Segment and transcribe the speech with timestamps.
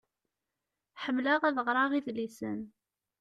[1.03, 2.59] Ḥemleɣ ad ɣreɣ idlisen.